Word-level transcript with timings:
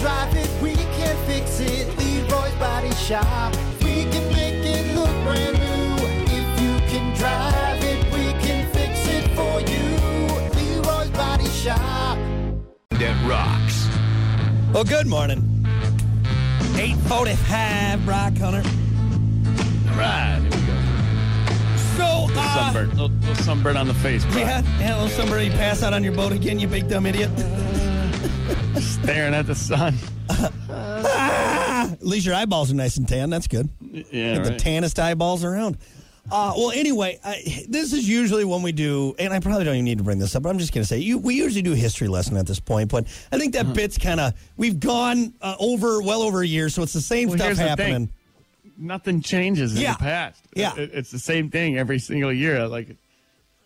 drive 0.00 0.34
it, 0.36 0.50
we 0.62 0.74
can 0.74 1.16
fix 1.26 1.60
it. 1.60 1.88
Leroy's 1.98 2.54
Body 2.54 2.92
Shop. 2.94 3.54
We 3.82 4.04
can 4.04 4.32
make 4.32 4.64
it 4.64 4.94
look 4.94 5.10
brand 5.24 5.58
new. 5.58 6.06
If 6.30 6.60
you 6.60 6.76
can 6.88 7.16
drive 7.16 7.82
it, 7.82 8.04
we 8.12 8.32
can 8.46 8.70
fix 8.72 9.06
it 9.08 9.28
for 9.34 9.60
you. 9.60 9.96
Leroy's 10.54 11.10
Body 11.10 11.48
Shop. 11.48 12.16
That 12.90 13.28
rocks. 13.28 13.88
Well, 14.72 14.84
good 14.84 15.06
morning. 15.06 15.44
845, 16.76 18.04
Brock 18.04 18.36
Hunter. 18.36 18.62
All 19.90 19.96
right, 19.98 20.38
here 20.40 20.50
we 20.50 20.66
go. 20.66 20.76
So, 21.96 22.26
Little 22.26 22.38
uh, 22.38 22.54
sunburn. 22.54 22.90
Little, 22.90 23.08
little 23.08 23.34
sunburn 23.44 23.76
on 23.76 23.88
the 23.88 23.94
face. 23.94 24.24
bro. 24.26 24.38
yeah, 24.38 24.62
yeah, 24.78 24.96
well, 24.96 25.08
somebody 25.08 25.50
pass 25.50 25.82
out 25.82 25.92
on 25.92 26.04
your 26.04 26.12
boat 26.14 26.30
again, 26.30 26.60
you 26.60 26.68
big 26.68 26.88
dumb 26.88 27.06
idiot. 27.06 27.30
Staring 28.80 29.34
at 29.34 29.46
the 29.46 29.54
sun. 29.54 29.94
At 30.70 32.02
least 32.02 32.26
your 32.26 32.34
eyeballs 32.34 32.70
are 32.70 32.74
nice 32.74 32.96
and 32.96 33.08
tan. 33.08 33.30
That's 33.30 33.46
good. 33.48 33.68
Yeah, 33.80 34.36
Got 34.36 34.44
the 34.44 34.50
right. 34.50 34.58
tannest 34.58 34.98
eyeballs 34.98 35.44
around. 35.44 35.78
Uh, 36.30 36.52
well, 36.56 36.70
anyway, 36.72 37.18
I, 37.24 37.64
this 37.68 37.94
is 37.94 38.06
usually 38.06 38.44
when 38.44 38.60
we 38.62 38.70
do, 38.72 39.14
and 39.18 39.32
I 39.32 39.40
probably 39.40 39.64
don't 39.64 39.74
even 39.76 39.84
need 39.86 39.96
to 39.98 40.04
bring 40.04 40.18
this 40.18 40.36
up, 40.36 40.42
but 40.42 40.50
I'm 40.50 40.58
just 40.58 40.74
going 40.74 40.82
to 40.82 40.86
say, 40.88 40.98
you, 40.98 41.16
we 41.16 41.34
usually 41.36 41.62
do 41.62 41.72
a 41.72 41.76
history 41.76 42.06
lesson 42.06 42.36
at 42.36 42.46
this 42.46 42.60
point, 42.60 42.90
but 42.90 43.06
I 43.32 43.38
think 43.38 43.54
that 43.54 43.64
Uh-huh. 43.64 43.72
bit's 43.74 43.96
kind 43.96 44.20
of, 44.20 44.34
we've 44.58 44.78
gone 44.78 45.32
uh, 45.40 45.56
over, 45.58 46.02
well 46.02 46.20
over 46.20 46.42
a 46.42 46.46
year, 46.46 46.68
so 46.68 46.82
it's 46.82 46.92
the 46.92 47.00
same 47.00 47.28
Well, 47.30 47.38
stuff 47.38 47.56
happening. 47.56 48.08
thing. 48.08 48.12
Nothing 48.76 49.22
changes 49.22 49.74
in 49.74 49.80
Yeah. 49.80 49.94
the 49.94 49.98
past. 50.00 50.42
Yeah. 50.54 50.76
It- 50.76 50.90
it's 50.92 51.10
the 51.10 51.18
same 51.18 51.48
thing 51.50 51.78
every 51.78 51.98
single 51.98 52.32
year. 52.32 52.68
Like, 52.68 52.94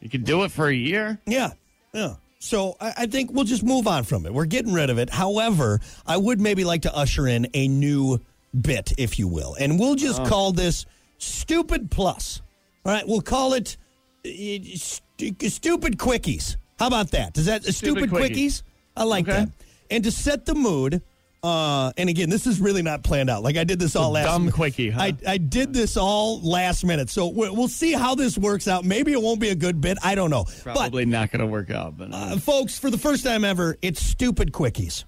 you 0.00 0.08
can 0.08 0.22
do 0.22 0.42
it 0.44 0.50
for 0.50 0.66
a 0.68 0.74
year. 0.74 1.18
Yeah, 1.26 1.50
yeah. 1.92 2.14
So 2.38 2.76
I, 2.80 2.92
I 2.98 3.06
think 3.06 3.32
we'll 3.32 3.44
just 3.44 3.62
move 3.62 3.86
on 3.86 4.04
from 4.04 4.26
it. 4.26 4.32
We're 4.34 4.44
getting 4.46 4.72
rid 4.72 4.90
of 4.90 4.98
it. 4.98 5.10
However, 5.10 5.80
I 6.06 6.16
would 6.16 6.40
maybe 6.40 6.64
like 6.64 6.82
to 6.82 6.94
usher 6.94 7.26
in 7.26 7.48
a 7.54 7.66
new 7.68 8.20
bit, 8.58 8.92
if 8.98 9.18
you 9.18 9.26
will, 9.28 9.54
and 9.58 9.78
we'll 9.80 9.94
just 9.96 10.20
Oh. 10.20 10.26
call 10.26 10.52
this 10.52 10.86
Stupid 11.18 11.90
Plus. 11.90 12.42
All 12.84 12.92
right, 12.92 13.06
we'll 13.08 13.20
call 13.22 13.54
it 13.54 13.76
uh, 14.24 14.28
stu- 14.76 15.34
Stupid 15.48 15.98
Quickies. 15.98 16.56
How 16.78 16.86
about 16.88 17.10
that? 17.12 17.32
Does 17.32 17.46
that 17.46 17.62
Stupid, 17.64 17.74
Stupid 17.74 18.10
quickies? 18.10 18.30
Quickies. 18.30 18.62
I 18.96 19.04
like 19.04 19.28
Okay. 19.28 19.38
that. 19.46 19.48
And 19.90 20.04
to 20.04 20.10
set 20.10 20.44
the 20.46 20.54
mood. 20.54 21.02
Uh, 21.42 21.92
and 21.96 22.08
again, 22.08 22.28
this 22.28 22.46
is 22.46 22.60
really 22.60 22.82
not 22.82 23.04
planned 23.04 23.30
out. 23.30 23.42
Like 23.44 23.56
I 23.56 23.62
did 23.64 23.78
this 23.78 23.94
all 23.94 24.10
last. 24.10 24.24
dumb 24.26 24.50
quickie, 24.50 24.90
huh? 24.90 25.00
I 25.02 25.16
I 25.28 25.38
did 25.38 25.72
this 25.72 25.96
all 25.96 26.40
last 26.40 26.84
minute, 26.84 27.08
so 27.10 27.28
we'll 27.28 27.54
we'll 27.54 27.68
see 27.68 27.92
how 27.92 28.14
this 28.16 28.36
works 28.36 28.66
out. 28.66 28.84
Maybe 28.84 29.12
it 29.12 29.22
won't 29.22 29.40
be 29.40 29.50
a 29.50 29.54
good 29.54 29.80
bit. 29.80 29.98
I 30.02 30.14
don't 30.16 30.30
know. 30.30 30.44
But 30.64 30.74
Probably 30.76 31.04
not 31.04 31.30
going 31.30 31.40
to 31.40 31.46
work 31.46 31.70
out. 31.70 31.96
But 31.96 32.12
uh, 32.12 32.16
uh, 32.16 32.38
folks, 32.38 32.78
for 32.78 32.90
the 32.90 32.98
first 32.98 33.22
time 33.24 33.44
ever, 33.44 33.76
it's 33.82 34.00
stupid 34.02 34.52
quickies. 34.52 35.04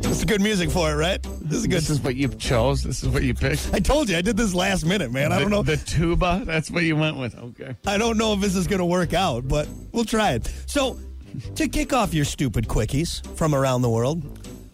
This 0.00 0.18
is 0.18 0.24
good 0.24 0.40
music 0.40 0.70
for 0.70 0.90
it, 0.90 0.94
right? 0.96 1.22
This 1.42 1.58
is 1.58 1.66
good. 1.66 1.76
this 1.78 1.90
is 1.90 2.00
what 2.00 2.14
you 2.16 2.28
chose. 2.28 2.82
This 2.82 3.02
is 3.02 3.08
what 3.08 3.22
you 3.22 3.34
picked. 3.34 3.70
I 3.72 3.80
told 3.80 4.08
you 4.08 4.16
I 4.16 4.22
did 4.22 4.36
this 4.36 4.54
last 4.54 4.84
minute, 4.84 5.10
man. 5.12 5.32
I 5.32 5.38
don't 5.40 5.50
The- 5.50 5.56
know. 5.56 5.62
the 5.62 5.76
tuba. 5.76 6.42
That's 6.44 6.70
what 6.70 6.84
you 6.84 6.96
went 6.96 7.16
with. 7.18 7.34
Okay. 7.36 7.74
I 7.86 7.98
don't 7.98 8.16
know 8.16 8.32
if 8.34 8.40
this 8.40 8.54
is 8.56 8.66
going 8.66 8.78
to 8.78 8.84
work 8.84 9.12
out, 9.12 9.46
but 9.48 9.68
we'll 9.92 10.04
try 10.04 10.32
it. 10.32 10.50
So, 10.66 10.98
to 11.56 11.68
kick 11.68 11.92
off 11.92 12.14
your 12.14 12.24
stupid 12.24 12.68
quickies 12.68 13.24
from 13.36 13.54
around 13.54 13.82
the 13.82 13.90
world, 13.90 14.22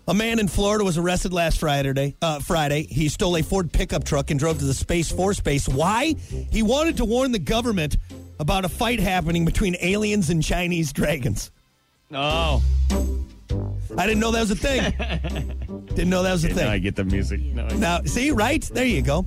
a 0.08 0.14
man 0.14 0.38
in 0.38 0.48
Florida 0.48 0.84
was 0.84 0.98
arrested 0.98 1.32
last 1.32 1.58
Friday. 1.60 2.16
Uh, 2.20 2.40
Friday, 2.40 2.82
he 2.82 3.08
stole 3.08 3.36
a 3.36 3.42
Ford 3.42 3.72
pickup 3.72 4.04
truck 4.04 4.30
and 4.30 4.40
drove 4.40 4.58
to 4.58 4.64
the 4.64 4.74
Space 4.74 5.10
Force 5.12 5.40
base. 5.40 5.68
Why? 5.68 6.14
He 6.50 6.62
wanted 6.62 6.96
to 6.98 7.04
warn 7.04 7.32
the 7.32 7.38
government 7.38 7.96
about 8.38 8.64
a 8.64 8.68
fight 8.68 8.98
happening 9.00 9.44
between 9.44 9.76
aliens 9.80 10.30
and 10.30 10.42
Chinese 10.42 10.92
dragons. 10.92 11.50
Oh, 12.12 12.62
I 13.96 14.06
didn't 14.06 14.20
know 14.20 14.32
that 14.32 14.40
was 14.40 14.50
a 14.50 14.56
thing. 14.56 14.92
didn't 15.86 16.10
know 16.10 16.22
that 16.22 16.32
was 16.32 16.44
a 16.44 16.48
thing. 16.48 16.64
now 16.64 16.70
I 16.70 16.78
get 16.78 16.96
the 16.96 17.04
music. 17.04 17.40
No, 17.40 17.66
I 17.66 17.74
Now, 17.74 18.00
see, 18.02 18.30
right? 18.30 18.62
There 18.62 18.84
you 18.84 19.02
go. 19.02 19.26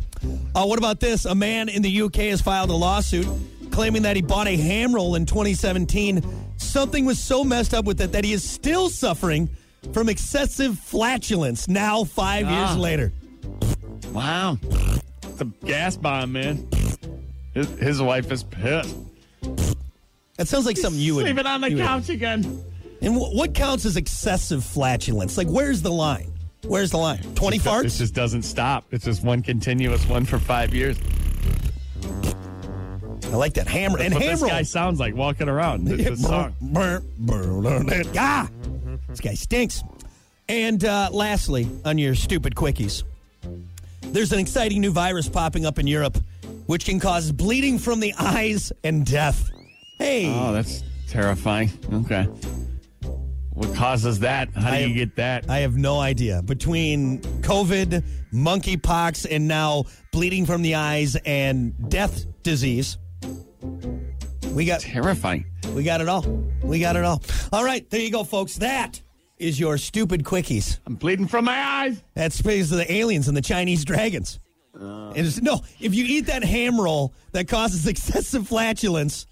Uh, 0.55 0.65
what 0.65 0.79
about 0.79 0.99
this? 0.99 1.25
A 1.25 1.35
man 1.35 1.69
in 1.69 1.81
the 1.81 2.01
UK 2.01 2.15
has 2.15 2.41
filed 2.41 2.69
a 2.69 2.75
lawsuit 2.75 3.27
claiming 3.73 4.03
that 4.03 4.15
he 4.15 4.21
bought 4.21 4.47
a 4.47 4.55
ham 4.55 4.93
roll 4.95 5.15
in 5.15 5.25
2017. 5.25 6.23
Something 6.57 7.05
was 7.05 7.19
so 7.19 7.43
messed 7.43 7.73
up 7.73 7.85
with 7.85 7.99
it 7.99 8.11
that 8.13 8.23
he 8.23 8.31
is 8.31 8.43
still 8.43 8.87
suffering 8.89 9.49
from 9.91 10.07
excessive 10.07 10.77
flatulence 10.79 11.67
now, 11.67 12.03
five 12.05 12.45
Ah. 12.47 12.67
years 12.69 12.77
later. 12.77 13.11
Wow. 14.13 14.57
It's 15.23 15.41
a 15.41 15.45
gas 15.65 15.97
bomb, 15.97 16.31
man. 16.33 16.67
His, 17.53 17.67
his 17.79 18.01
wife 18.01 18.31
is 18.31 18.43
pissed. 18.43 18.95
That 20.37 20.47
sounds 20.47 20.65
like 20.65 20.77
something 20.77 21.01
you 21.01 21.15
would. 21.15 21.25
Sleeping 21.25 21.45
on 21.45 21.61
the 21.61 21.69
you 21.71 21.75
would- 21.77 21.85
couch 21.85 22.09
again. 22.09 22.63
And 23.01 23.15
wh- 23.15 23.33
what 23.35 23.53
counts 23.53 23.85
as 23.85 23.97
excessive 23.97 24.63
flatulence? 24.63 25.37
Like, 25.37 25.47
where's 25.47 25.81
the 25.81 25.91
line? 25.91 26.31
Where's 26.65 26.91
the 26.91 26.97
line? 26.97 27.19
20 27.35 27.57
It 27.57 27.61
farts? 27.63 27.97
just 27.97 28.13
doesn't 28.13 28.43
stop. 28.43 28.85
It's 28.91 29.03
just 29.03 29.23
one 29.23 29.41
continuous 29.41 30.07
one 30.07 30.23
for 30.25 30.39
five 30.39 30.73
years. 30.73 30.97
I 33.33 33.35
like 33.35 33.55
that. 33.55 33.67
Hammer. 33.67 33.97
And 33.99 34.13
What 34.13 34.21
ham 34.23 34.31
this 34.31 34.43
guy 34.43 34.61
sounds 34.61 34.99
like 34.99 35.15
walking 35.15 35.49
around. 35.49 35.89
It's 35.89 36.21
song. 36.27 36.53
Ah, 38.15 38.47
this 39.09 39.19
guy 39.19 39.33
stinks. 39.33 39.83
And 40.47 40.85
uh, 40.85 41.09
lastly, 41.11 41.67
on 41.83 41.97
your 41.97 42.13
stupid 42.13 42.53
quickies, 42.53 43.03
there's 44.03 44.31
an 44.33 44.39
exciting 44.39 44.81
new 44.81 44.91
virus 44.91 45.27
popping 45.27 45.65
up 45.65 45.79
in 45.79 45.87
Europe, 45.87 46.17
which 46.67 46.85
can 46.85 46.99
cause 46.99 47.31
bleeding 47.31 47.79
from 47.79 47.99
the 47.99 48.13
eyes 48.19 48.71
and 48.83 49.03
death. 49.05 49.49
Hey, 49.97 50.27
Oh, 50.27 50.53
that's 50.53 50.83
terrifying. 51.07 51.71
Okay. 51.91 52.27
What 53.53 53.73
causes 53.75 54.19
that? 54.19 54.49
How 54.53 54.71
do 54.77 54.87
you 54.87 54.93
get 54.95 55.15
that? 55.15 55.49
I 55.49 55.59
have 55.59 55.75
no 55.75 55.99
idea. 55.99 56.41
Between 56.43 57.19
COVID, 57.41 58.03
monkeypox, 58.31 59.25
and 59.29 59.47
now 59.47 59.85
bleeding 60.11 60.45
from 60.45 60.61
the 60.61 60.75
eyes 60.75 61.15
and 61.25 61.89
death 61.89 62.25
disease, 62.43 62.97
we 64.49 64.65
got 64.65 64.81
terrifying. 64.81 65.45
we 65.73 65.83
got 65.83 66.01
it 66.01 66.07
all. 66.09 66.21
We 66.61 66.79
got 66.79 66.95
it 66.95 67.03
all. 67.03 67.21
All 67.51 67.63
right, 67.63 67.87
there 67.89 68.01
you 68.01 68.11
go, 68.11 68.23
folks. 68.23 68.55
That 68.57 69.01
is 69.37 69.59
your 69.59 69.77
stupid 69.77 70.23
quickies. 70.23 70.79
I'm 70.85 70.95
bleeding 70.95 71.27
from 71.27 71.45
my 71.45 71.57
eyes. 71.57 72.01
That's 72.13 72.41
because 72.41 72.71
of 72.71 72.77
the 72.77 72.91
aliens 72.91 73.27
and 73.27 73.35
the 73.35 73.41
Chinese 73.41 73.83
dragons. 73.83 74.39
Uh. 74.79 75.09
And 75.09 75.17
it's- 75.19 75.41
no, 75.41 75.61
if 75.79 75.93
you 75.93 76.05
eat 76.05 76.27
that 76.27 76.43
ham 76.43 76.79
roll 76.79 77.13
that 77.31 77.47
causes 77.47 77.87
excessive 77.87 78.47
flatulence, 78.47 79.27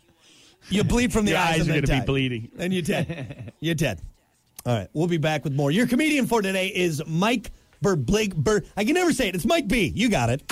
you 0.69 0.83
bleed 0.83 1.11
from 1.13 1.25
the 1.25 1.31
Your 1.31 1.39
eyes, 1.39 1.61
eyes 1.61 1.67
and 1.67 1.77
are 1.77 1.81
gonna 1.87 2.01
be 2.01 2.05
bleeding. 2.05 2.51
And 2.57 2.73
you're 2.73 2.83
dead. 2.83 3.53
you're 3.59 3.75
dead. 3.75 4.01
All 4.65 4.75
right, 4.75 4.87
we'll 4.93 5.07
be 5.07 5.17
back 5.17 5.43
with 5.43 5.53
more. 5.53 5.71
Your 5.71 5.87
comedian 5.87 6.27
for 6.27 6.41
today 6.41 6.67
is 6.67 7.01
Mike 7.07 7.51
Burblig. 7.83 8.35
Bur- 8.35 8.61
I 8.77 8.83
can 8.85 8.93
never 8.93 9.11
say 9.11 9.27
it. 9.27 9.35
It's 9.35 9.45
Mike 9.45 9.67
B. 9.67 9.91
You 9.95 10.07
got 10.09 10.29
it. 10.29 10.43